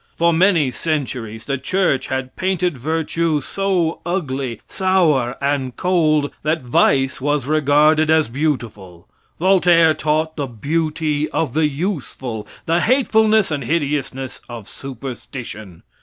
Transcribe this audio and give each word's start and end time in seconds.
For 0.15 0.33
many 0.33 0.71
centuries 0.71 1.45
the 1.45 1.59
church 1.59 2.07
had 2.07 2.35
painted 2.35 2.75
virtue 2.75 3.39
so 3.39 3.99
ugly, 4.03 4.59
sour 4.67 5.37
and 5.39 5.75
cold 5.77 6.31
that 6.41 6.63
vice 6.63 7.21
was 7.21 7.45
regarded 7.45 8.09
as 8.09 8.27
beautiful. 8.27 9.07
Voltaire 9.39 9.93
taught 9.93 10.37
the 10.37 10.47
beauty 10.47 11.29
of 11.29 11.53
the 11.53 11.67
useful, 11.67 12.47
the 12.65 12.79
hatefulness 12.79 13.51
and 13.51 13.63
hideousness 13.63 14.41
of 14.49 14.67
superstition. 14.67 15.83